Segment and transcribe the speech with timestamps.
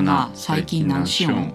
[0.00, 1.54] あな最近何しよん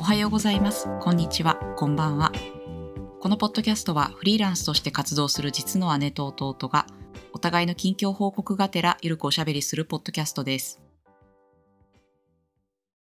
[0.00, 0.88] おはようございます。
[0.98, 1.54] こんにちは。
[1.76, 2.32] こんばんは。
[3.20, 6.84] このポッドキャストはフリーランスとして活動する実の姉と弟が
[7.32, 10.82] お互いの近況報告がてらゆるくおしゃべりするポッドキャストです。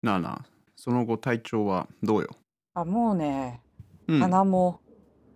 [0.01, 0.45] なあなあ
[0.75, 2.29] その後体調はどうよ、
[2.73, 3.61] あもうね
[4.07, 4.79] うん、鼻も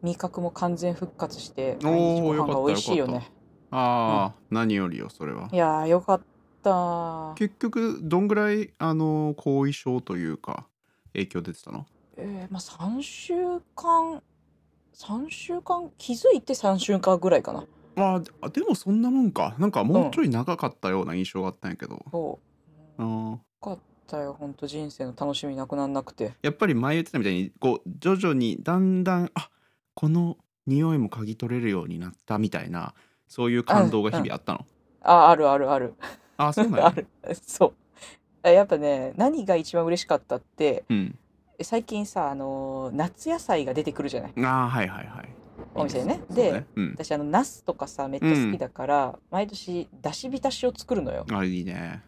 [0.02, 3.32] 味覚も完全復活しておー毎日ご飯が美味しいよよかっね
[3.72, 5.50] ああ、何よりよそれは。
[5.52, 6.22] いやーよかっ
[6.64, 10.68] た結局どんぐらいあの後遺症というか
[11.14, 11.86] 影響出てたの？
[12.18, 13.34] えー、まあ3週
[13.76, 14.22] 間
[14.96, 17.66] 3週間気づいて3週間ぐらいかな。
[17.96, 19.56] ああでもそんなもんか。
[19.60, 22.40] なんかもうちょい長かったような印象があったんやけど、そ
[22.98, 23.02] う。
[23.02, 23.32] あー。
[23.32, 26.34] よかったよほんと人生の楽しみなくなんなくて。
[26.42, 29.50] やっぱり前言ってたみたいにこう徐々にだんだんあ
[30.00, 32.94] この匂いも嗅ぎ取れるようになったみたいな
[33.28, 34.66] そういう感動が日々あったの、
[35.02, 35.94] ああるあるある。
[36.38, 37.06] あそうなん あやる。
[37.42, 37.74] そう。
[38.44, 41.20] あやっぱね何が一番嬉しかったってうん。
[41.62, 44.34] 最近さあのー夏野菜が出てくるじゃない？
[44.46, 45.30] ああはいはいはい。
[45.76, 46.22] お店でね。
[46.30, 52.02] そうでうん、私あのナスとかさめっちゃ好きだから、毎年だし浸しを作るのよ、あいいね。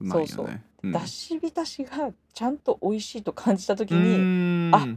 [0.00, 0.26] うまいよね。
[0.32, 0.60] そうそう。
[0.82, 0.92] うん。
[0.92, 4.74] だし浸しがちゃんと美味しいと感じた時うにーん。
[4.74, 4.88] あ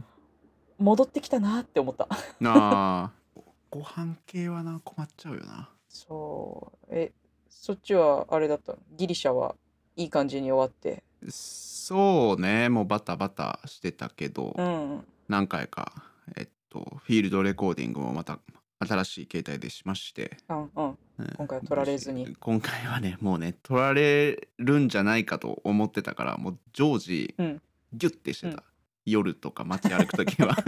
[0.78, 2.08] 戻ってきたなって思った。
[2.10, 3.10] あ。
[3.36, 5.68] ーご飯系はな困っちゃうよな。
[5.88, 6.86] そう。
[6.90, 7.12] え
[7.48, 8.78] そっちはあれだったの？
[8.92, 9.56] ギリシャは
[9.96, 11.02] いい感じに終わって。
[11.28, 12.68] そうね。
[12.68, 15.04] もうバタバタしてたけど、うん。
[15.28, 16.04] 何回か
[16.36, 18.38] えっとフィールドレコーディングもまた
[18.86, 20.98] 新しい携帯でしまして、うんうん。
[21.18, 21.34] うん。
[21.36, 22.34] 今回は取られずに。
[22.38, 27.62] 今回はねもうね取られるんじゃないかと思ってたからもう常時うん。
[27.92, 28.64] ギュッてしてた、うん
[29.06, 30.56] 夜とか街歩く時は。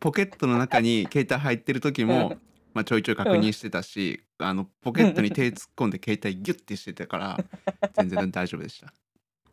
[0.00, 2.38] ポケットの中に携帯入ってる時も、
[2.72, 7.38] まあ、ちょいちょい確認してたし、あのポケットに手突っ込んで携帯ギュッてしてたから
[7.94, 8.92] 全然大丈夫でした。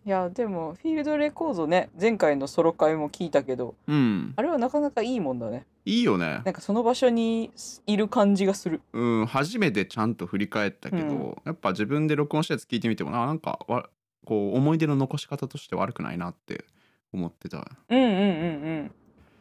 [0.06, 4.34] いやでもフィールドレコードね前回のソロ会も聞いたけどうん。
[4.38, 5.66] あれはなかなかいいもんだね。
[5.84, 6.42] いいよね。
[6.46, 7.52] なんかその場所に
[7.86, 8.82] いる感じがする。
[8.94, 11.36] うん初めてちゃんと振り返ったけど、うん。
[11.44, 13.90] やっぱ自分で録音したやつ聞いてみてもななんかわ
[14.28, 16.66] こう思い出の残し方として悪くないなって
[17.14, 17.66] 思ってた。
[17.88, 18.20] うんうんうんう
[18.84, 18.92] ん。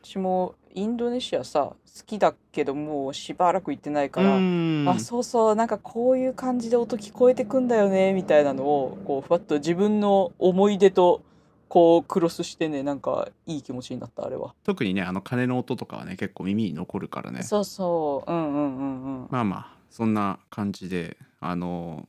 [0.01, 1.77] 私もインドネシアさ好
[2.07, 4.85] きだけどもうしばらく行ってないから、うん。
[4.89, 11.21] あそうそうなんかこういう感じで音聞こえてくんだよねみたいなのをこうふわっと自分の思い出と
[11.69, 17.43] こうクロスしてねなんかいい気持ちになったあれは、特にねあの鐘の音とかはね結構耳に残るからね。
[17.43, 19.29] そうそううんうんうんうん。
[19.31, 22.09] まあまあそんな感じであの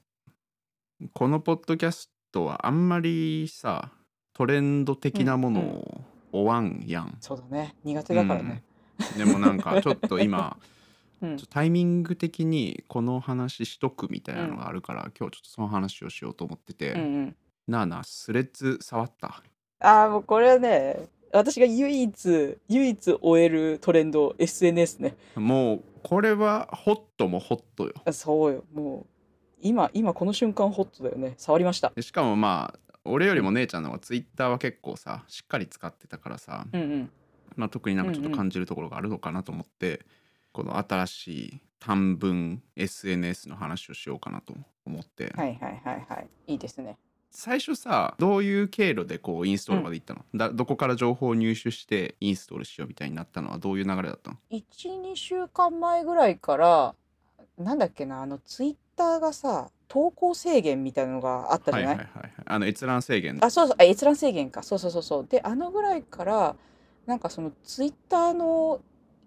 [1.13, 3.91] このポッドキャストはあんまりさ
[4.33, 7.75] トレンド的なものを追わんやん、そうだね。
[7.83, 8.63] 苦手だからね、
[9.17, 10.57] でもなんか ちょっと今
[11.49, 17.35] タイミング的にこの話しとくみたいなのがあるから、今日ちょっとその話をしようと思ってて、うんうん。
[17.67, 19.41] なあなあスレッズ触った？
[19.79, 25.15] ああもうこれはね私が唯一唯一終えるトレンド SNS ね。
[25.35, 27.93] もうこれはホットもホットよ。
[28.05, 28.63] あそうよ。
[28.73, 29.16] もう
[29.62, 31.34] 今今この瞬間ホットだよね。
[31.38, 31.91] 触りました。
[31.95, 37.12] でしかもまあ俺よりも姉ちゃんの方がツイッターは結構さしっかり使ってたからさ、うんうん。
[37.56, 40.06] まあ、特になんかちょっうんうんと感じるところがあるのかなと思って、
[40.51, 44.53] この新しい短文 SNS の話をしようかなと
[44.85, 46.28] 思って、はいはいはいはい。
[46.47, 46.97] いいですね。
[47.31, 56.95] 最初さどういう経路でこうインストールまでいったの、だどこから情報を入手してインストールしようみたいになったのはどういう流れだったの？12週間前ぐらいから
[57.57, 61.95] なんだっけなあのツイッターがさ投稿制限みたいなのがあったじゃない？
[61.95, 62.31] い、ははいはいはい。
[62.45, 63.75] あの閲覧制限あそうそう。
[63.79, 64.63] あ閲覧制限か。
[64.63, 65.27] そうそうそうそう。
[65.29, 66.55] であのぐらいから
[67.05, 68.81] なんかそのツイッターの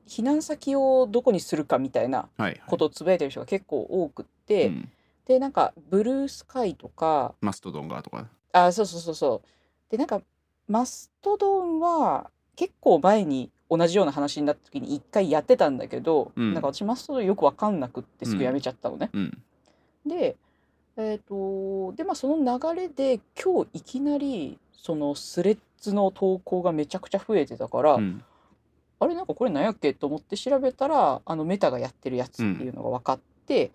[0.07, 2.61] 避難先をどこにするかみたいなはいはい。
[2.67, 4.89] ことをつぶやいてる人が結構多くって、うん。
[5.27, 8.27] でなんかブルースカイとかマストドンがとか。
[8.53, 9.91] あそうそうそうそう。
[9.91, 10.21] でなんか
[10.69, 16.53] マストドンは結構前に同じような話になった時に一回やってたんだけど、うん。
[16.53, 19.11] なんか私マストドンよく分かんなくってすぐやめちゃったのね。
[19.13, 19.43] うん
[20.07, 20.37] で
[20.97, 28.25] えっ、とでまあその流れで今日いきなりそのスレッズの投稿がめちゃくちゃ増えてたから、うん。
[29.03, 33.71] あれなんかこれ何やっけと思って調べたらあのメタがやってるやつっていうのが分かって、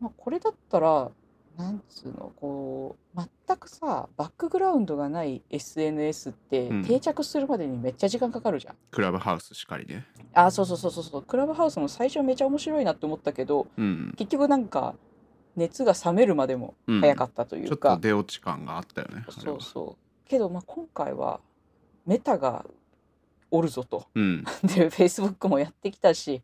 [0.00, 1.10] まあ、これだったら
[1.56, 6.84] なんつうのこう全くさバックグラウンドがない SNS ってうん。
[6.84, 8.76] 定着するまでにめっちゃ時間かかるじゃん。
[8.90, 10.06] クラブハウスしかりね。
[10.34, 11.22] あそうそうそうそうそう。
[11.22, 14.14] クラブハウスも最初めちゃ面白いなって思ったけどうん。
[14.18, 14.94] 結局なんか
[15.60, 17.00] 熱が冷めるまでもうん。
[17.00, 20.28] 早かったといちょっうか、と出落ち感があったよねそうそう。
[20.28, 21.40] けどまあ今回は
[22.06, 22.64] メタが
[23.50, 24.06] おるぞと。
[24.14, 24.44] うん。
[24.64, 26.42] で Facebook もやってきたし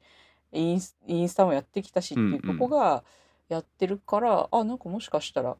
[0.52, 3.04] インスインスタもやってきたしっていうとこが
[3.48, 5.56] やってるから、あなんかもしかしたら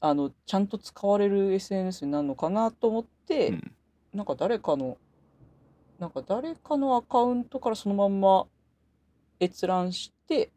[0.00, 3.72] あのちゃんと使われる SNS になるのかなと思って、うん。
[4.14, 4.96] なんか誰かの
[5.98, 8.46] なんか誰かのアカウントからそのまんま
[9.40, 10.50] 閲覧して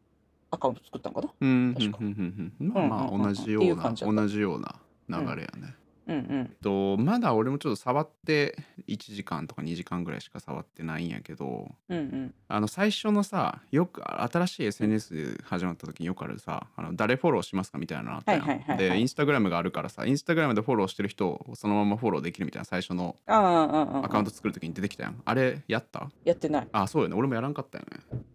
[0.50, 1.28] アカウント作ったのかな？
[1.40, 1.98] うん確か。
[2.00, 4.76] うんうんうんまあまあ同じよううな同じような
[5.08, 5.74] 流れやね。
[6.08, 6.56] うんうん。
[6.62, 8.56] とまだ俺もちょっと触って
[8.86, 12.34] 1時間とか2時間ぐらいしか触ってないんやけどうんうん。
[12.46, 25.20] あの最初のさよく新しい SNS で始まった時によくあるさあの誰フォローしますかみたいなのあったやん、でインスタグラムがあるからさインスタグラムでフォローしてる人をそのままフォローできるみたいな最初のアカウント作る時に出てきたやん。
[25.24, 26.08] あれやった？
[26.24, 26.68] やってない。
[26.70, 27.16] あそうよね。
[27.16, 27.84] 俺もやらんかったよ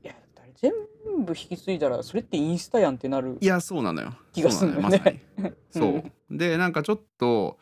[0.04, 0.14] ね
[0.62, 0.72] 全
[1.26, 4.14] 部引き継いだらそれってインスタやんってなるいやそうなのよ。
[4.32, 5.24] 気がするんだよね。
[5.40, 5.54] そうまさに。
[6.02, 6.38] そう。
[6.38, 7.58] でなんかちょっと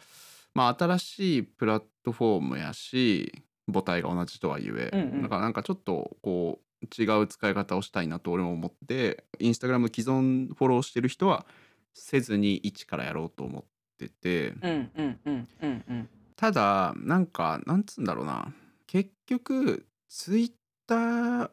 [0.54, 5.22] まあ新しいプラットフォームやし母体が同じとはいえ、うんうん。
[5.24, 11.46] だからなんかちょっとこう違う使い方をしたいなと俺も思ってインスタグラム既存フォローしてる人は
[11.94, 13.64] せずに一からやろうと思っ
[13.98, 14.50] てて。
[14.62, 16.10] うんうんうんうんうん。
[16.36, 18.54] ただなんかなんつうんだろうな。
[18.88, 20.52] 結局ツイッ
[20.88, 21.52] ター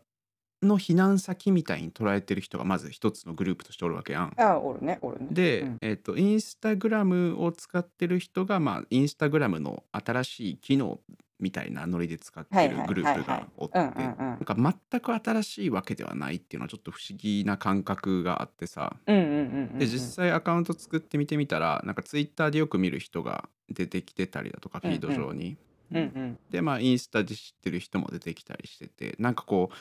[0.62, 4.32] の避難先みたいに捉えてる人がまず一つのグループとしておるわけやん。
[4.36, 5.26] ああおるねおるね。
[5.30, 5.78] で、うん。
[5.80, 11.00] えっとインスタグラムを使ってる人がまあインスタグラムの新しい機能
[11.38, 14.56] みたいなノリで使ってるグループがおってなんか
[14.90, 18.96] 全く新しいわけではないっていうのはちょっと不思議な感覚があってさ。
[19.06, 25.58] で実際アカウント作ってみてみたらなんかツイッターでよく見る人が出てきてたりだとかフィード上に、
[25.92, 26.38] うんうん。
[26.50, 29.76] でまあインスタで知ってる人も出てきたりしててなんかこう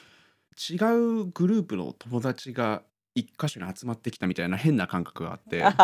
[0.58, 0.76] 違
[1.22, 5.64] うグループの友達が一箇所に集まってきたみたいな変な感覚があって。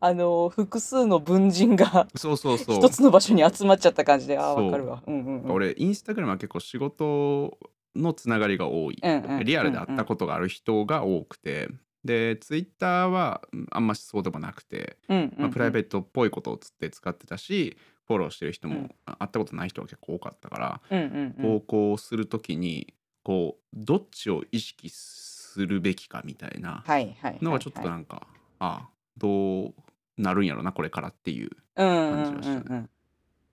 [0.00, 2.76] あの複数の文人がそうそうそう。
[2.76, 4.66] 一つの場所に集まっちゃった感じでああそう。
[4.66, 5.02] わかるわ。
[5.06, 5.50] うんうんうん。
[5.50, 7.56] 俺インスタグラムは結構仕事
[7.96, 11.68] のつながりが多い、うんうんリアルで会ったことがある人が多くて。
[12.04, 18.94] でツイッターはうんあんましそうでもなくて、うんうんまあ、プライベーートっぽいことをつって使ってたしフォローしてる人も、うん。
[19.06, 21.60] あ会ったことない人が結構多かったから、トうんうんうん。
[21.60, 28.26] 投稿をするときにこうどっちを意識するべきかみたいなはいはいのがちょっとなんか、
[28.58, 29.74] ああどう
[30.18, 32.90] なるんやろなこれからっていううんうんうん感じがしたうん。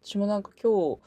[0.03, 0.99] 私もなんか今日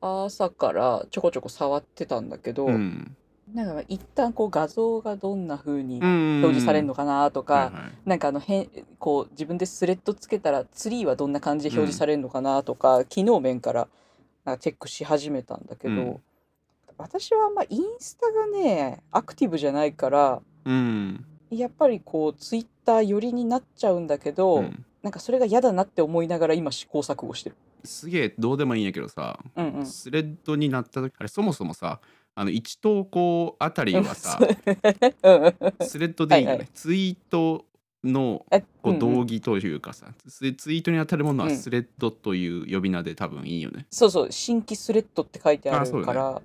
[0.00, 3.16] 朝からちょこちょこ触ってたんだけど、うん
[3.54, 7.92] なんか一旦こう画像がどんな風に表表示されるのかなとか、はいはい。
[8.06, 8.68] なんかあの変
[8.98, 13.88] こう自分でスレッドつけたらツリーはどんな感じで表示されるのかなとか、機能面から
[14.44, 16.20] なんかチェックし始めたんだけど、うん。
[16.98, 21.24] 私はあんまインスタがねアクティブじゃないからうん。
[21.50, 24.84] やっぱりこうツイッター寄りになっちゃうんだけど、うん。
[25.02, 27.56] なんかそれが嫌だなって思いながら今試行錯誤してる。
[27.84, 29.86] すげえどうでもいいんやけどさ、うんうん。
[29.86, 32.00] スレッドになった時あれそもそもさ
[32.34, 34.38] あの1投稿あたりはさ
[35.22, 35.44] うん。
[35.44, 35.54] うん
[35.86, 36.68] スレッドでいいよね、はいはい。
[36.72, 37.66] ツイート
[38.04, 38.98] のえこううんうん。
[38.98, 41.56] 同義というかさ、ツツイートに当たるものはうん。
[41.56, 43.86] スレッドという呼び名で多分いいよね。
[43.90, 44.32] そうそう。
[44.32, 46.42] 新規スレッドって書いてあるから。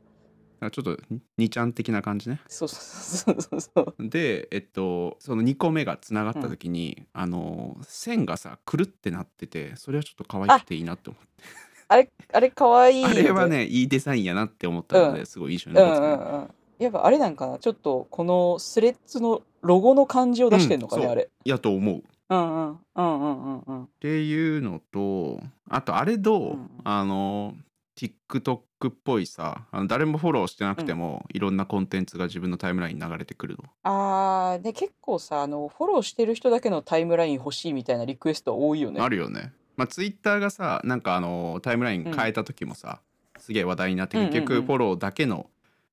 [0.59, 0.97] だからちょっと
[1.37, 2.41] 2ちゃん的な感じね。
[2.47, 4.09] そうそうそうそうそう。
[4.09, 11.43] でえっとその2個目がつながった時に、あの線がさくるってなっててそれはちょっと可愛くていいなって思って
[11.89, 15.25] あれあれかわいあれはねいいデザインやなって思ったので、うん。
[15.25, 16.07] すごい印象にうん残ってた。
[16.07, 16.49] ね、うんうん。
[16.79, 21.29] やっぱあれなんかなちょっとこのスレッズのロゴの感じを出してんのかね、うんあれ。
[21.45, 22.03] やと思う。
[22.29, 23.83] うんうんうんうんうんうん。
[23.83, 25.39] っていうのと
[25.69, 26.69] あとあれどう、うん。
[26.83, 27.55] あの
[27.97, 33.63] TikTok っぽいさあの誰もフォローしてなくても、いろんなコンテンツが自分のタイムラインに流れてくるの。
[33.81, 39.01] あーで結構さあのフォローしてる人だけのタイムライン欲しいみたいなリクエスト多いよね。
[39.01, 39.51] あるよね。
[39.77, 42.99] まあ Twitter がさなんかあのタイムライン変えた時もさ、
[43.39, 44.33] すげえ話題になってうんうんうん。
[44.33, 45.49] 結局フォローだけの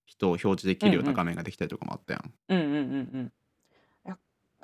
[0.06, 2.32] 人を表示できるような画面ができたりとかもあったやん。
[2.48, 3.32] うんうんうん
[4.06, 4.16] うん。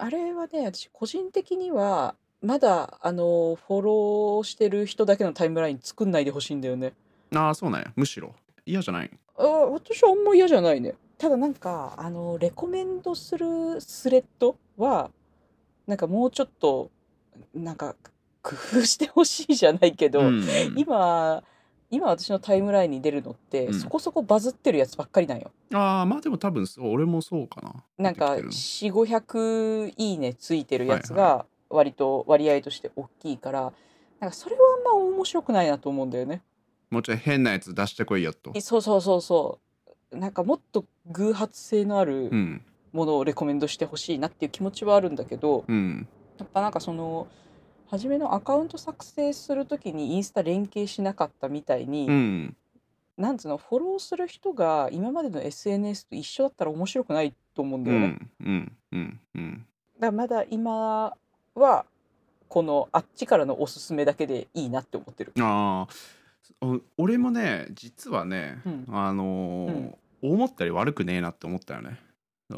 [0.02, 6.94] あれはね私個人的にはまだあのフォローしてる人だけのタイムライン作んないでほしいんだよね。
[7.34, 7.92] ああそうなんや。
[7.96, 8.34] むしろ。
[8.64, 9.10] 嫌じゃない？
[9.36, 10.94] あ私はあんま嫌じゃないね。
[11.18, 15.10] ただなんかあのレコメンドするスレッドは
[15.86, 16.90] なんかもうちょっと
[17.54, 17.94] なんか
[18.42, 20.44] 工夫してほしいじゃないけど、うんうん。
[20.76, 21.42] 今
[21.90, 23.74] 今私のタイムラインに出るのって、うん。
[23.74, 25.50] そこそこバズってるやつばっかりなんよ。
[25.74, 27.74] ああまあでも多分そう俺もそうかな。
[27.98, 33.72] なんか出てき4500いいねついてるやつはが割と割合として大きいから
[34.20, 36.42] なんかそれはあんま面白くないなと思うんだよね。
[36.90, 38.52] もうちょい変なやつ出してこいよと。
[38.54, 38.60] え。
[38.60, 39.58] そうそうそうそ
[40.12, 40.16] う。
[40.16, 42.62] なんかもっと偶発性のあるうん。
[42.92, 46.08] ものをレコメンドしてほしいなっていう気持ちはあるんだけどうん。
[46.38, 47.28] やっぱなんかその
[47.90, 52.56] 初めのアカウント作成する時にインスタ連携しなかったみたいに、うん。
[53.16, 58.18] なんつうのフォローする人が今までの SNS と一緒だったら面白くないと思うんだよね。
[58.40, 59.66] うんうんうんうん。
[59.98, 61.14] だからまだ今
[61.54, 61.84] は
[62.48, 65.32] このあっちからのおすすめだけでいいなって思ってる。
[65.40, 68.86] ああお俺もね実はね、うん。
[68.90, 71.98] あのー思ったより悪くねえなって思ったよね。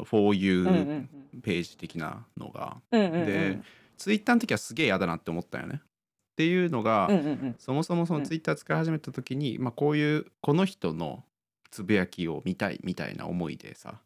[0.05, 1.09] For うんう You ん。
[1.41, 3.25] ページ的なのが、うんうんうんうん。
[3.25, 3.59] で
[4.03, 5.79] ツイッターの時はすげえ嫌だなって思ったよね。
[5.81, 7.55] っていうのが、うんうんうん。
[7.57, 8.25] そもそもそのうん。
[8.25, 11.23] ツイッター使い始めた時に、まあ、こういうこの人の
[11.71, 14.01] つぶやきを見たいみたいな思いでさ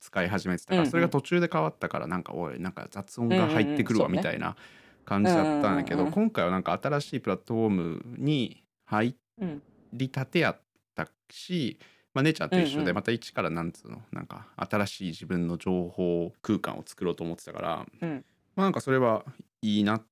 [0.00, 0.90] 使い始めてたから、うんうん。
[0.90, 4.24] それが途中で変わったからなんかおいなんか雑音が入ってくるわうんうんうん。
[4.24, 4.56] みたいな
[5.04, 6.28] 感じだったんだけど、うんうんうんうん。
[6.28, 10.60] 今回はなんか新しいプラットフォームに入うんりたてやっ
[10.94, 11.78] たし、
[12.14, 12.84] まあ、姉ちゃんと一緒うんうん。
[12.86, 19.24] でまた一からなんつうのなんか新しい自分の情報空間を作ろうと思ってたから、うんまあなんかそれは
[19.62, 20.06] いいなっ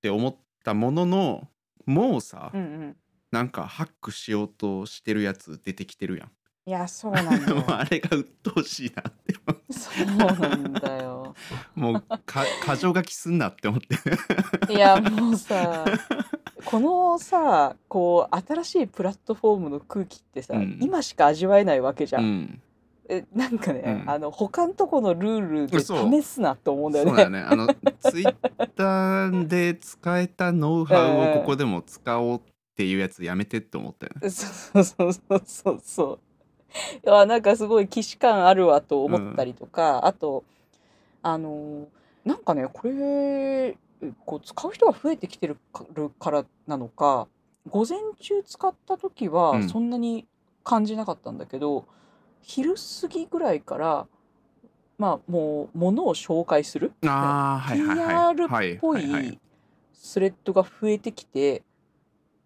[0.00, 1.48] て思ったものの
[1.86, 2.96] もうさ、うんうん
[3.34, 6.30] なんかハックしようとしてるやつ出てきてるやん。
[6.66, 7.64] いやそうなんだ もうよ。
[7.66, 10.06] あれが鬱陶しいなって思そう
[10.40, 11.34] なんだよ。
[11.76, 14.72] う もうか過剰書きすんなって思って。
[14.72, 15.84] いやもうさ
[16.64, 22.20] このさこう新しいプラットフォームの空気ってさ、うん今しか味わえないわけじゃ。
[22.20, 22.62] うんん、
[23.08, 27.40] えなんかね、うんあの他のとこのルールで試すなって思うんだよそうだよね。
[27.40, 27.66] ねあの
[28.00, 28.34] ツイッ
[28.74, 32.40] ターで使えたノウハウをここでも使おうっ
[32.76, 34.28] ていうやつやめてって思ったよね。
[34.30, 36.18] そうそうそうそうそう。
[37.06, 40.44] いやなんかすごい既視感あるわと思ったりとか、あと
[41.22, 41.86] あの
[42.24, 43.76] なんかねこれ
[44.24, 45.56] こう使う人が増えてきてる
[46.18, 47.28] からなのか
[47.68, 50.26] 午前中使った時うはんそんなに
[50.64, 51.86] 感じなかったんだけど、
[52.44, 54.06] 昼過ぎぐらいから
[54.98, 56.92] まあもう物を紹介する。
[57.06, 59.40] あ PR はいっぽはい
[59.92, 61.62] スレッドが増えてきて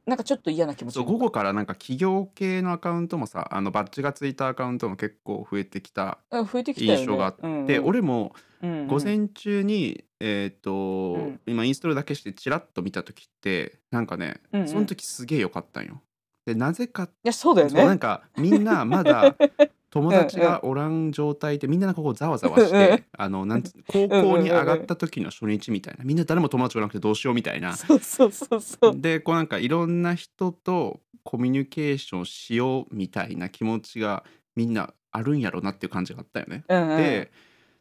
[0.07, 6.99] なんかちょっと嫌な気持ち午後からなんか企業系のアカウントもさあのバッジがついたアカウントも結構増えてきたうん増えてきたよね。
[7.01, 7.67] 印象があって、うん。
[7.67, 11.41] うん俺も午前中に、えっ、と、ん。
[11.47, 14.69] 今インストールだけしてチラッと見た時ってなんかね、うんうん。
[14.69, 16.01] その時すげえ良かったんよ。
[16.47, 17.99] でなぜか、いやそうだよそうなんね。
[17.99, 19.37] かみんなまだ
[19.91, 26.05] 友達がおらん状態でみんなここざわざわしてあのなんつ高校に上がった時の初日みたいな。
[26.05, 27.75] みんな誰も友達がなくてどうしようみたいな。
[27.75, 29.01] そうそうそうそう。
[29.01, 34.25] でこうなんかいろんな人とコミュニケーションしようみたいな気持ちが
[34.57, 36.65] みんなあるんやろうなっていう感じがあったよね。
[36.69, 37.31] うんうん、で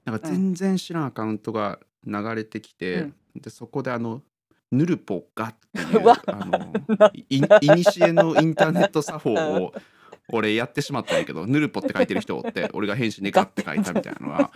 [0.06, 3.14] なんか全然知らんアカウントが流れてきて、うん。
[3.36, 4.22] でそこであの
[4.72, 9.74] ヌルポがっていう あのいいにしえのインターネット作法を
[10.32, 14.52] 俺やってしまったんやけどヌルポって書いてる人おって 俺が返信でガッて書いたみたいなのが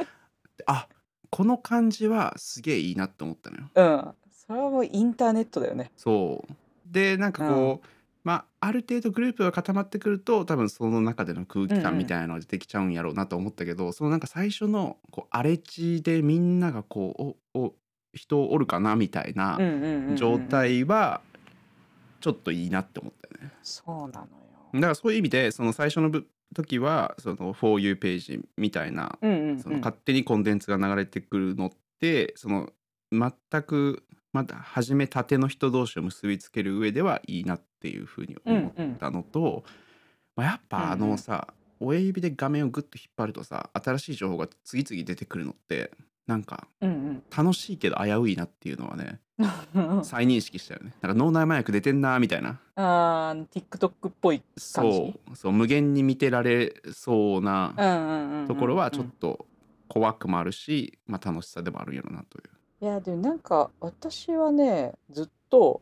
[0.57, 0.87] であ
[1.29, 3.69] この感じはすげえいいなって思ったのよ。
[3.73, 4.13] うん。
[4.31, 5.91] それはもうインターネットだよね。
[5.95, 6.53] そう
[6.85, 7.87] でなんかこう、
[8.25, 17.73] まあある程度グループが固まってくると多分その中での空気うんうん感みたいなのが出てきちゃうんやろうなと思ったけど、そのなんか最初のこう荒れ地でみんながこうおお
[18.13, 20.37] 人おるかなみたいなうんうんうんうん状。
[20.37, 21.21] 態は
[22.19, 23.53] ちょっといいなって思ったよね。
[23.63, 24.40] そうなのよ。
[24.73, 29.59] だからそういう意味でその最初のぶ時はその For You ページみたいなうんうん、うん。
[29.59, 32.69] その勝手にコンテンツが流れてくるのってその
[33.11, 39.63] 全くまだ始めたての人同士を結びつける上ではいいなっていうふうに思ったのと、
[40.35, 45.91] まあ、やっぱあのさ、親指で画面をグッと引っ張るとさ新しい情報が次々出てくるのって
[46.31, 49.43] なんかうん楽しいけど危ういなっていうのはねう
[49.99, 50.03] ん。
[50.05, 54.41] 再認識したよねなんか脳内麻薬出てんなみたいなあー TikTok っぽい。
[54.55, 58.45] そうそう無限に見てられそうな。
[58.47, 59.45] ところはちょっと
[59.89, 62.85] 怖くもあるし、まあ、楽しさでもあるんやろなという。
[62.85, 65.81] いやでもなんか私はねずっと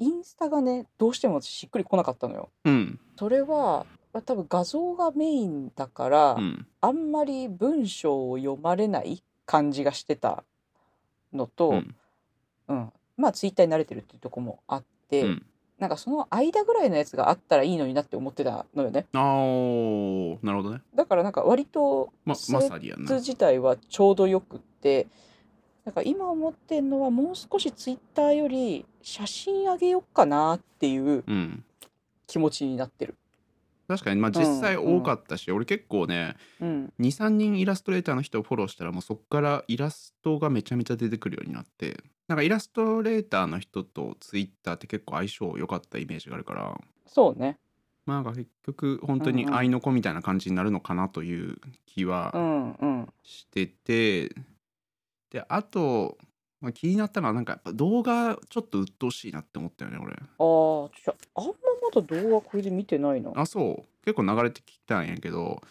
[0.00, 2.50] インスタがねどうしてもしっくりこなかったのよ。
[2.64, 10.44] うんそれはまあ多分画像がメインだから、うんあんまり文章を読まれない感じがしてた
[11.32, 11.94] のと、うん
[12.68, 15.46] うんまあツイッターに慣れてるっていうところもあって、うん
[15.78, 19.06] なんかその間ぐらいのやつがあったらいいのになって思ってたのよね。
[19.12, 20.80] あーなるほどね。
[20.94, 23.14] だからなんか割とまスレッまさにやんなズ。
[23.16, 25.06] 自体はちょうどよくって
[25.84, 31.62] なんか今思ってんのはもう少しツイッターより写真あげよっかなっていううん
[32.26, 33.14] 気持ちになってる。
[33.88, 47.58] 確かにまあ実際多かったし、俺結構ねうん、23人イラストレーターの人をフォローしたらもうそっからイラストがめちゃめちゃ出てくるようになってなんかイラストレーターの人とツイッターって結構相性良かったイメージがあるからそうね。
[48.06, 53.08] まあ結局本当にうんうん愛の子みたいな感じになるのかなという気うはんうん。
[53.22, 54.28] してて、
[55.30, 56.16] であと、
[56.66, 63.30] まあ、気になったのはなんかやっぱ動画ちょっと鬱陶しいなって思ったよね俺ああ、じゃああんままだ動画これで見てないな。
[63.36, 65.62] あそう結構流れてきたんやけど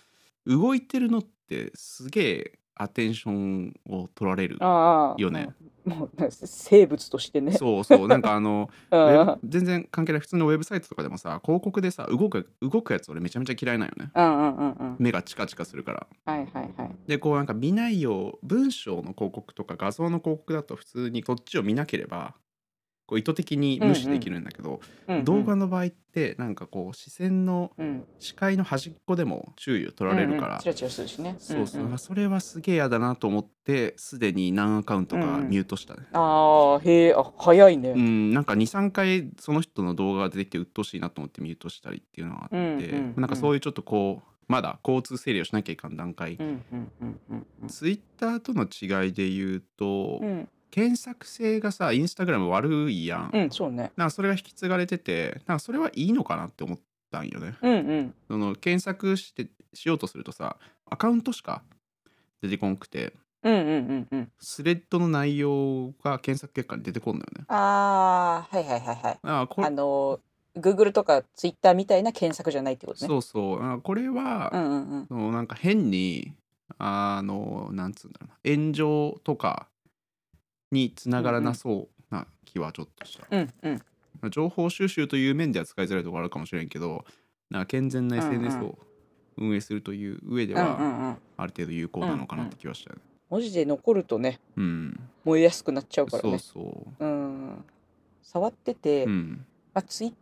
[0.45, 5.49] 動いてるのってすげえアテンションを取られるああよね。
[5.85, 7.51] もう生物としてね。
[7.51, 8.69] そうそうなんかあの
[9.47, 14.95] 全然関係ない普通のウェブサイトとかでもさ広告でさ動く動くやつ俺めちゃめちゃ嫌いなんよねうんうんうんうん。
[14.99, 16.95] 目がチカチカするからはいはいはい。
[17.07, 22.33] でこうなんか見ないよう文章の広告とか画像の広告だと普通にこっちを見なければ
[23.07, 25.25] こう意図的に無視できるんだけど、うんうん。
[25.25, 28.03] 動画の場合ってなんかこう視線のうん。
[28.19, 30.61] 視界の端っこでも注意を取られるから。
[30.61, 30.73] そう
[31.67, 31.97] そう、んん。
[31.97, 35.49] それはすげえ嫌だなと思ってすでに何アカウントかうんうん。
[35.49, 37.91] ミュートしたね、ああ、へえ、あ、早いね。
[37.91, 47.67] うん、なんか23回その人の動画が出てきて鬱陶しいなと思ってミュートしたりっていうのがあって、うんうんなんかそういうちょっとこうまだ交通整理をしなきゃいかん段階、うんうんうんうんうん。
[47.67, 53.93] ツイッターとの違いで言うと、うん検索性がさインスタグラム悪いやん、うん、そうね。
[53.95, 56.79] なんかそれが引き継がれててなんかそれはいいのかなって思っ
[57.09, 58.13] たんよねうんうん。
[58.27, 61.63] その検索してしようとするとさアカウントしか
[62.41, 64.31] 出てこんくてうんうんうんうん。
[64.37, 69.19] スレッドの内容が検索結果に出てこんのよねああ、はいはいはいはい。
[69.23, 70.19] あこれあの、
[70.57, 73.07] Google とか Twitter みたいな検索じゃないってことね。
[73.07, 75.07] そうそうあこれは、うんうんうん。
[75.07, 76.33] そのなんか変に
[76.79, 79.69] あのなんつうんだろうな炎上とか
[80.71, 84.31] につながらなそうな気はちょっとした、うんうん。
[84.31, 87.05] 情報収集という面では使いづらいところあるかもしれんけど
[87.49, 88.77] な健全な SNS を
[89.37, 91.17] 運営するという上ではうん。
[91.37, 96.37] ある程度有効なのかなって気はしたよね文字で残るとね、うん燃えやすくなっちゃうからそうね。
[96.37, 96.61] そ
[96.99, 97.65] ううん。
[98.21, 100.15] 触ってて、うんまあ、Twitter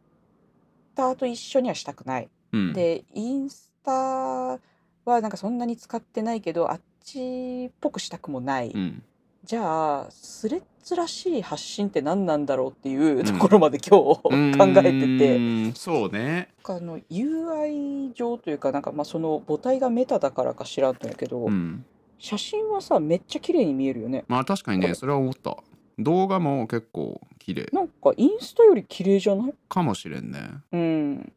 [1.18, 2.30] と一緒にはしたくない。
[2.54, 4.60] うんで、インスタは
[5.06, 8.70] なんかそんなに使ってないけど、あっちっぽくしたくもない。
[8.70, 9.04] うん
[9.46, 16.50] じゃあ、スレッズらしい発信って何なんだろうっていううんところまで今日考えてて、うんそうね。
[16.64, 21.86] あの UI 上というか、なんかまあその母体がメタだからか知らんのやけど、うん。
[22.20, 24.24] 写真はさ、めっちゃ綺麗に見えるよね。
[24.30, 25.58] まあ確かにねそれは思った。
[26.00, 27.68] 動画も結構綺麗。
[27.74, 29.54] なんかインスタより綺麗じゃない？
[29.68, 30.40] かもしれんね。
[30.72, 31.34] うん。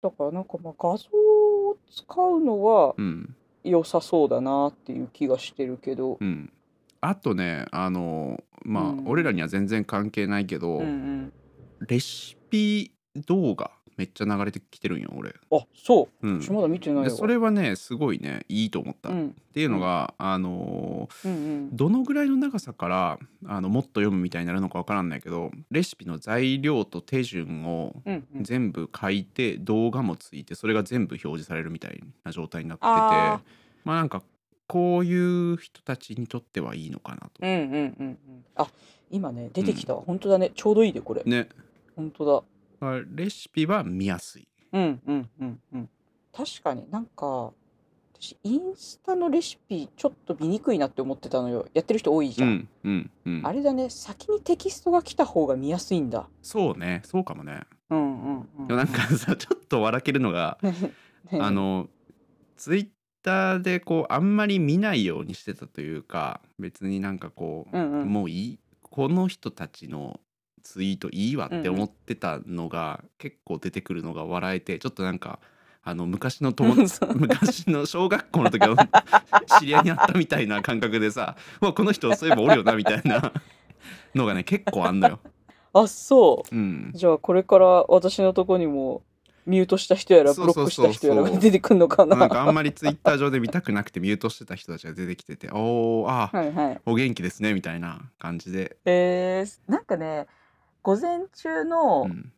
[0.00, 3.34] だからなんかまあ画像を使うのはうん。
[3.64, 6.52] 良さそうだなっていう気がしてるけど、うん
[7.00, 11.32] あとねあのまあ、うん俺らには全然関係ないけど、うんうん。
[11.86, 12.90] レシピ
[13.26, 16.28] 動画めっちゃ流れてきてるんよ俺、あ、そう。
[16.28, 17.04] うん私まだ見てないわ。
[17.04, 21.76] でそれはねすごいねいいと思った、っうんていうのが、あのうんうん。
[21.76, 28.44] どのぐらいの長さからあのもっと読むみたいになるのかわからんないけどレシピの材料と手順をうんうん。
[28.44, 33.40] 全部書いて動画もついてそれが全部表示されるみたいな状態になっててあ
[33.84, 34.22] まあなんか
[34.68, 37.30] こういう人たちにとってはいいのかなと。
[37.40, 38.18] うんうんうんうん。
[38.54, 38.68] あ、
[39.10, 40.02] 今ね、出てきたわ。
[40.06, 40.52] 本当だね。
[40.54, 41.22] ちょうどいいで、これ。
[41.24, 41.48] ね
[41.96, 42.44] 本当
[42.80, 42.88] だ。
[42.88, 44.46] あレシピは見やすい。
[44.72, 45.88] うんうんうんうん。
[46.32, 47.52] 確かになんか、
[48.20, 51.66] 私、インスタのレシピちょっと見にくいなって思ってたのよ。
[51.72, 52.48] やってる人多いじゃん。
[52.48, 56.28] うんうんうんあれだね、先にテキストが来た方が見やすいんだ。
[56.42, 57.62] そうねそうかもね。
[57.90, 58.66] うんうんうん。
[58.66, 60.58] でもなんかさちょっと笑けるのが
[61.40, 61.88] あ、の
[62.56, 62.88] ツイッ
[63.22, 68.58] ターでこうあんまり見ないようにしてたというか別になんかこう、うんうんもういい？
[68.82, 70.18] この人たちの
[70.62, 75.38] ツイートいいわって思ってたのが、結構出てくるのが笑えてちょっとなんか
[75.84, 78.76] あの昔の友達 昔の小学校の時の
[79.60, 83.32] 知り合いになったみたいな感覚でさ「うわこの人そういえばおるよな」みたいな
[84.14, 85.20] のがね結構あんのよ。
[85.74, 86.54] あ、そう。
[86.56, 89.02] うん、じゃあこれから私のとこにも
[89.48, 92.16] ミュートした人やらブロックした人やらが 出てくんのかな。
[92.16, 96.80] なんかあんまりツイッター上で見たくなくてミュートしてた人たちが出てきてて「おーあーはいはい。
[96.84, 100.26] お元気ですね」みたいな感じで、えー、なんかね、
[100.82, 102.32] 午前中の、うん。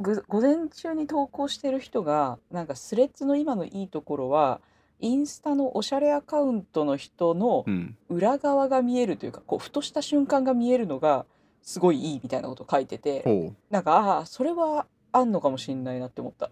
[0.00, 4.60] ぐ午前中に投稿してる人が、なんかスレッズの今のいいところは、
[4.98, 11.26] インスタのおしゃれアカウントの人のうん、裏側が見えるというか、こう、ふとした瞬間が見えるのが、
[11.62, 16.50] すごいいいみたいなこと書いてて、ほなんか、ああ、それはあんのかもしれないなって思った。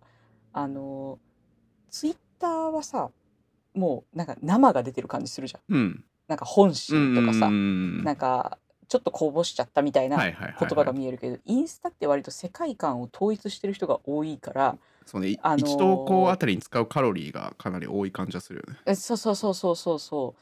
[0.52, 1.18] あの、
[1.90, 3.10] ツイッターはさ、
[3.74, 5.74] もうなんか生が出てる感じするじゃん。
[5.74, 18.78] う、うん、なんか本心とかさうん、うんなんかちょっとこぼしちゃったみたいなはいはいはいはい言葉が見えるけど、インスタって割と世界観を統一してる人が多いから、そうね、あのー一投稿あたりに使うカロリーがかなり多い感じはするよね。
[18.86, 20.34] えそうそうそうそうそうそ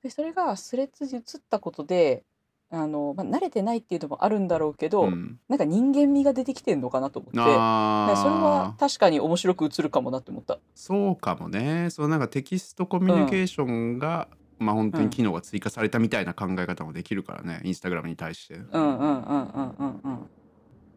[0.00, 0.02] う。
[0.02, 2.24] で、それがスレッズに移ったことで、
[2.70, 10.58] あの、まあ、慣れてないっていうのもあるんだろうけど、うん、なんか人間味が出てきてんのかなと思って、それはあ確かに面白く映るかもなって思った。
[10.74, 18.54] そうかもねそうなんかテキストコミュニケーションが、まあ本当に機能が追加されたみたいな考え方もできるからねインスタグラムに対して。
[18.54, 20.18] うんうんうんうんうんうん。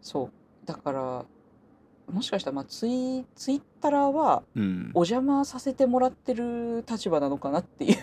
[0.01, 0.31] そう。
[0.65, 1.25] だから、
[2.11, 7.97] もしかしたらまあツイツイッターはうんお邪魔させてもらってる立場なのかなっていう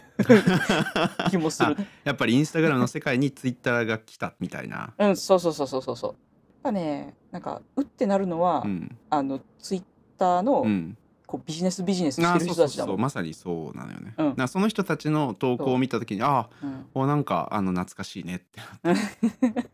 [1.30, 1.88] 気もするね。
[2.04, 4.92] やっぱりインスタグラムの世界にツイッターが来たみたいな。
[4.98, 6.10] うんそうそうそうそうそうそう。
[6.10, 6.16] やっ
[6.64, 8.96] ぱねなんかうってなるのは、うん。
[9.08, 9.84] あのツイッ
[10.18, 10.98] ターの、うん。
[11.26, 13.00] こうビジネスビジネスしてる人たちだもん。
[13.00, 14.14] まさにそうなのよね。
[14.18, 18.60] うんなその人たちの投稿を見た時にあうんおなんかあの懐かしいねって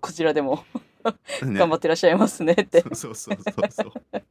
[0.00, 0.93] こちらでもね
[1.42, 2.82] 頑張ってらっしゃいますねって。
[2.94, 3.92] そうそうそうそう。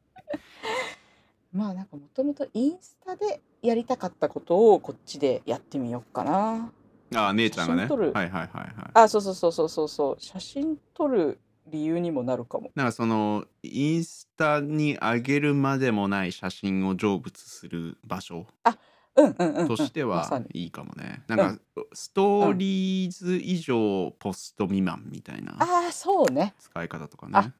[1.53, 6.71] まあなんかもともとインスタでやりたかったことをこっちでやってみようかな。
[7.15, 7.81] あ姉ちゃんがね。
[7.83, 8.73] 写真撮るはいはいはいはい。
[8.93, 12.71] あそうそうそうそうそうそう写真撮る理由にもなるかも。
[12.75, 18.92] なんかそのインスタに上げるまでもない写真を成仏する場所うんうんうん、うん。
[19.15, 21.23] としてはいいかもね。
[21.27, 21.61] なんか
[21.93, 26.53] ストーリーズ以上ポスト未満みたいなああそうね。
[26.59, 27.53] 使い方とかあね。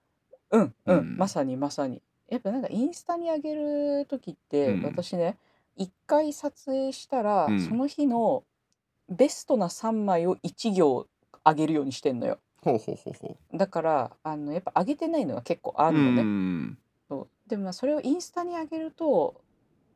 [0.52, 2.02] うんうん、うんまさにまさに。
[2.30, 5.38] やっぱなんかインスタに上げる時って、うん私ね
[5.76, 8.44] 一回撮影したら、うんその日の
[9.10, 11.08] ベストな3枚を1行
[11.46, 12.40] 上げるようにしてんのよ。
[12.62, 15.94] ほうほうほうほだからあのやっぱ上げてないのが結構あう。
[15.94, 16.78] るのね。
[17.48, 19.42] でもまあそれをインスタに上げると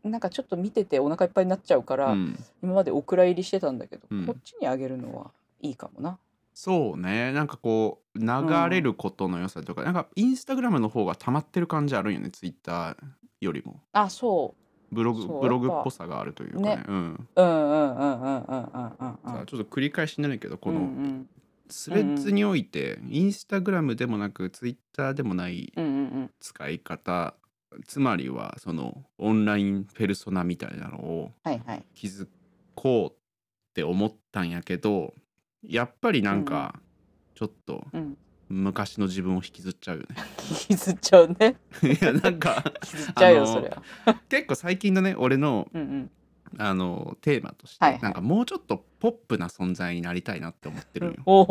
[0.04, 5.32] なんかちょっと見ててお腹いっぱいになっちゃうから、うん、今までお蔵入りしてたんだけど、うん、こっちにあげるのは
[5.62, 6.18] いいかもな。
[6.54, 7.32] そうね。
[7.34, 8.26] なんかこう流
[8.70, 12.96] れることの良さとか、うん、なんかインスタグラムの方が溜まってる感じあるよねツイッター
[13.42, 13.82] よりも。
[13.94, 14.68] あそう。
[14.92, 16.76] ブログブログっぽさがあるというかね。
[16.78, 18.62] ねうん、うんうんうんうんうん
[19.00, 20.90] うんうんちょっと繰り返しになるけどこの、
[21.70, 25.74] スレッズにおいて、インスタグラムでもなくツイッターでもない
[26.40, 27.34] 使い方
[27.86, 31.86] つまりはそのオンラインペルソナみたいなのをはいはい。
[31.94, 32.30] 築
[32.76, 33.16] こうっ
[33.74, 35.14] て思ったんやけど
[35.64, 36.80] やっぱりなんか
[37.36, 38.18] ちょっとうん。
[38.50, 40.16] 昔の自分を引きずっちゃうよね。
[40.50, 41.58] 引きずっちゃうね。
[41.84, 43.82] いやなんか 引きずっちゃうよ、あのそりゃ。
[44.30, 46.12] 結構最近のね俺のうんうん。
[46.58, 51.24] あのテーマとして、はいはいなんかもうちょっとポップな存在になりたいなって思ってるんよ。
[51.26, 51.42] お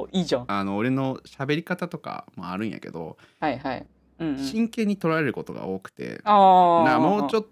[0.00, 0.44] おいいじゃん。
[0.48, 3.86] あの俺の喋り方とかもあるんやけど、はいはい。
[4.20, 4.38] うんうん。
[4.38, 6.20] 真剣に捉えることが多くて。
[6.24, 7.46] なもうちょっ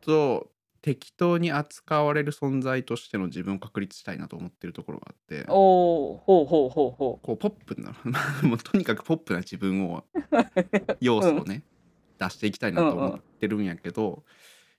[0.00, 0.50] と
[0.84, 5.54] 適当に扱われる存在としての自分を確立したいなと思ってるところがあってと。
[5.54, 7.94] おおほうほうほうほこうポップな
[8.46, 10.04] もうとにかくポップな自分を
[11.00, 11.62] 要素をね、
[12.18, 14.24] 出していきたいなと思ってるんやけど、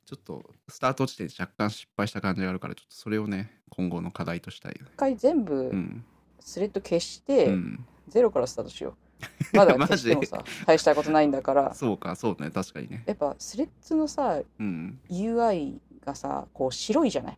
[0.06, 4.92] ちょっとスタート地点で若干失敗した感じがあるからちょっとそれをね今後の課題としたいよね。
[4.94, 6.06] 一回全部うん
[6.40, 9.05] スレッド消して、うん、ゼロからスタートしよう。
[9.54, 9.94] まだ マジ？
[9.94, 11.74] 消してもさ、大したことないんだから。
[11.74, 12.52] そうかそうね。
[12.52, 13.04] 確かにね。
[13.06, 17.38] やっぱ Threads のさ、うん、UI がさ、こう白いじゃない？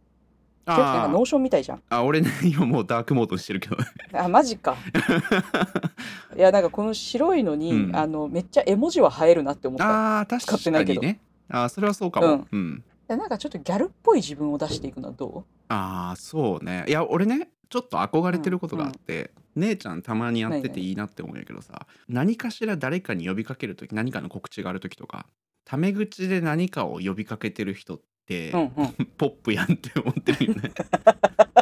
[0.67, 1.77] ちょっとなんかあ Notion みたいじゃん。
[1.89, 3.77] ああ俺ね今もうダークモードにしてるけど。
[4.13, 4.75] あ、マジか。
[6.35, 7.95] いや、なんかこの白いのに、うん。
[7.95, 10.19] あの、めっちゃ絵文字は映えるなって思った。
[10.19, 10.97] あー使ってないけど。
[10.97, 12.27] 確かにねあーそれはそうかも。
[12.27, 12.47] うん。
[12.51, 12.83] うん。
[13.07, 16.83] でなんかちょっとギャルっぽい自分を出していくのはどああそうね。
[16.89, 25.25] いや俺ねちょっと憧れてることがあって、姉ちゃんたまにやってていいなって思うんやけどさ何かしら誰かに呼びかける時何かの告知がある時とか
[25.65, 29.07] タメ口で何かを呼びかけてる人って、ううんうん。
[29.17, 30.71] ポップやんって思ってるよね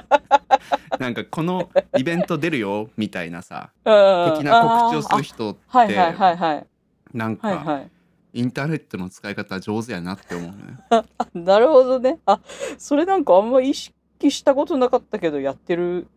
[1.00, 6.68] なんかこのイベント出るよみたいなさ的な告知をする人って、あーあはいはいはいはい。
[7.14, 7.92] なんか、はいはい。
[8.34, 12.20] インターネットの使い方上手やなって思うよねあ なるほどね。
[12.26, 12.42] あ
[12.78, 13.96] それなんかあんま意識
[14.32, 16.08] したことなかったけどやってる？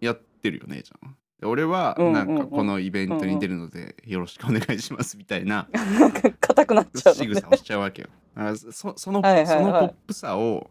[0.00, 5.68] やってるよ姉ちゃん俺はなんんかこのイベントに出るのでよろしくお願いしますみたいな。
[6.40, 7.34] 硬くなっちゃうのね。
[7.34, 8.08] 仕草をしちゃうわけよ。
[8.36, 9.58] あそそのはいはいはい。
[9.58, 10.70] そのポップさを。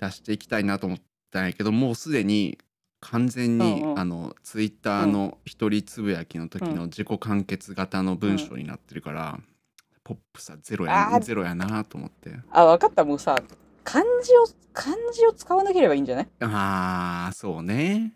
[0.00, 0.98] 出していきたいなと思っ
[1.30, 2.58] たんやけどもうすでに
[3.00, 3.98] 完全に、うんうん。
[3.98, 9.38] あのツイッターの一人つぶやきの時の自己完結型の文章になってるから、
[10.04, 12.34] ポップさゼロやゼロやなと思って。
[12.50, 13.04] あ分かった。
[13.04, 13.36] もうさ
[13.86, 16.28] 漢字を漢字を使わなければいいんじゃない？
[16.40, 18.12] あーそうね。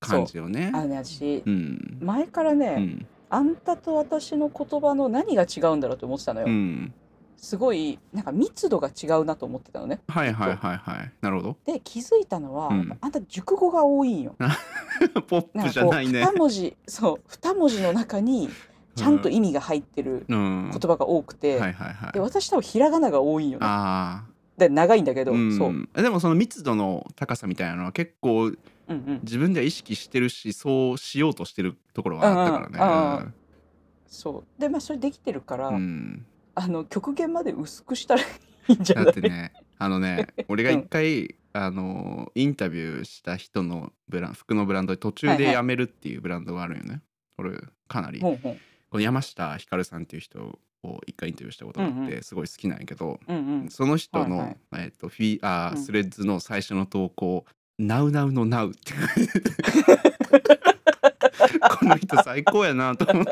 [0.00, 0.70] 感じをね。
[0.74, 1.98] あのね私うん。
[2.00, 3.06] 前からね、うん。
[3.30, 6.94] あんたと私の言葉の何が違うんだろうと思ってたのよ、うん。
[7.36, 10.00] すごいなんか密度が違うなと思ってたのね。
[10.08, 11.12] はいはいはいはい。
[11.20, 11.56] なるほど。
[11.66, 14.34] で気づいたのは、あんた熟語が多いんよ。
[15.28, 18.48] ポップなんかこうじゃないね2文字そう2文字の中に
[18.94, 20.70] ちゃんと意味が入ってるうん。
[20.70, 21.58] 言葉が多くて、
[22.12, 23.66] で私多分ひらがなが多いんよね。
[23.68, 24.24] あ
[24.56, 28.52] で長いんだけあど、そう、でもその密度の高さみたいなのは結構
[28.86, 33.32] うんうん、自分では意識してるしそうしようとしてるところがあったからね。
[34.06, 34.60] そう。
[34.60, 35.74] でまあそれできてるから、うん。
[35.74, 38.24] うんあの極限まで薄くしたらい
[38.68, 39.04] いんじゃない？
[39.06, 45.54] だってねあのね 俺が一回、あのインタビューした人のブラン服のブランドで途中ではいはい。
[45.54, 47.00] やめるっていうブランドがあるんよね、
[47.38, 48.20] 俺かなり。
[48.20, 48.56] ほうほう。
[48.90, 53.18] この山下ひかるさんっていう人を一回インタビューしたことがあって、すごい好きなんやけど、
[53.68, 54.84] その人の、はいはい。
[54.84, 55.82] えっとフィあーうん。
[55.84, 57.44] スレッズの最初の投稿
[57.78, 58.92] 「ナウナウのナウ」って
[61.70, 63.30] この人最高やなと思って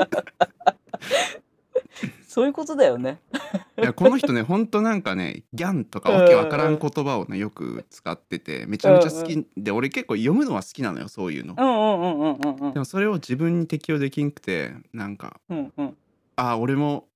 [2.26, 3.20] そういうことだよね。
[3.78, 11.54] いやこの人ねほんとなんかねギャンとかわけわからん言葉をねよく使っててめちゃめちゃ好きで俺結構読むのは好きなのよそういうの。
[12.72, 15.96] でもそれを自分に適用できんくてなんかうんうん。
[16.36, 17.06] あ俺も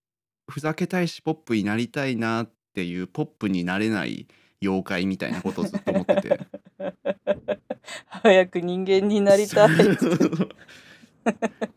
[0.48, 4.26] ふざけたいしポップになりたいなっていうポップになれない
[4.62, 6.40] 妖怪みたいなことをずっと思ってて。
[8.08, 9.70] 早く人間になりたい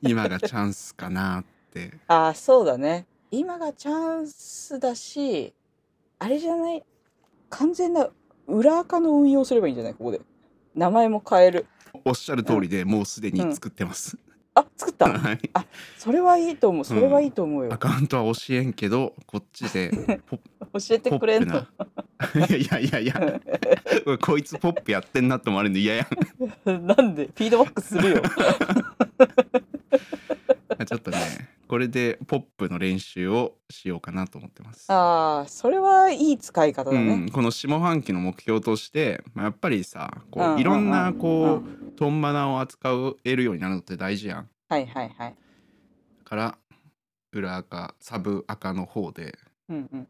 [0.01, 1.93] 今がチャンスかなって。
[2.07, 3.05] ああそうだね。
[3.31, 5.53] 今がチャンスだし
[6.17, 6.83] あれじゃない？
[7.49, 8.09] 完全な
[8.47, 9.93] 裏垢の運用すればいいんじゃない？
[9.93, 10.21] ここで。
[10.75, 11.65] 名前も変える。
[12.05, 14.17] おっしゃる通りでもうすでに作ってます、
[14.55, 15.07] あ作った。
[15.17, 15.39] はい。
[15.97, 16.85] それはいいと思う。
[16.85, 19.91] それはいいと思うよ、アカウントは教えんけどこっちで
[20.27, 20.39] ポッ
[20.89, 21.61] 教えてくれんの？
[21.61, 21.85] ポ
[22.25, 22.45] ップな。
[22.57, 23.13] いやいやいや。
[23.13, 23.31] い
[24.05, 26.07] やこいつポップやってんなって思われるの嫌や
[26.65, 27.25] なんで？
[27.27, 28.21] フィードバックするよ。
[30.85, 31.17] ちょっとね
[31.69, 34.91] これでポップの練習をしようかなと思ってます。
[34.91, 42.89] ああそれはいい使い方だね、うん、この下半期の目標として、まあ、やっぱりさこう、うんうんうんいろんなこうう、トンマナを扱
[43.23, 44.49] えるようになるのって大事やん。
[44.67, 45.29] はいはいはい。
[45.29, 45.35] だ
[46.25, 46.57] から
[47.31, 49.37] 裏赤サブ赤の方で
[49.69, 50.07] うんうん。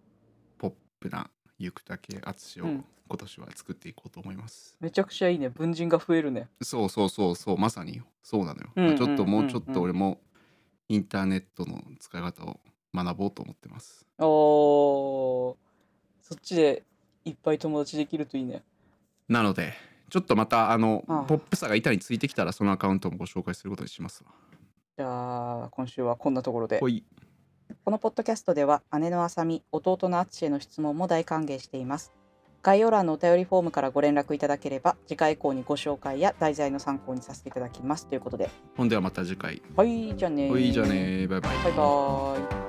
[0.57, 2.85] ポップな行竹淳をうん。
[3.09, 5.49] 今年は作っていこうと思います、めちゃくちゃいいね。
[5.49, 6.47] 文人が増えるね。
[6.61, 7.57] そうそうそうそう。
[7.57, 10.21] まさにそうなのよ、うんうんうんうんちょっともうちょっと俺も
[10.89, 12.59] インターネットの使い方を
[12.93, 14.05] 学ぼうと思ってます。
[14.17, 15.55] おー。
[16.21, 16.83] そっちで
[17.25, 18.63] いっぱい友達できるといいね。
[19.27, 19.73] なので
[20.09, 21.23] ちょっとまたあのああ。
[21.23, 24.31] ポップさが板についてきたらそのアカウントもご紹介することにしますわ。
[24.97, 26.79] じゃあ今週はこんなところで。
[26.79, 27.05] ほい。
[27.85, 32.11] このポッドキャストでは姉のあさみ弟のあつしへの質問も大歓迎しています
[32.61, 38.07] 概要欄のお便りフォームからご連絡いただければ次回以降にご紹介や題材の参考にさせていただきます。
[38.07, 38.49] ということで。
[38.75, 39.61] ほんではまた次回。
[39.75, 40.49] はいじゃあねー。
[40.49, 41.57] ほいじゃあねバイバイ。
[41.63, 42.68] バイバーイ